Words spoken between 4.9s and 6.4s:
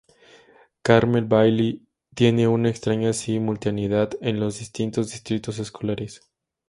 distritos escolares.